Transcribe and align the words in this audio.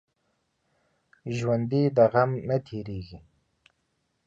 ژوندي 1.37 1.83
د 1.95 1.97
غم 2.11 2.31
نه 2.47 2.57
تېریږي 2.67 3.19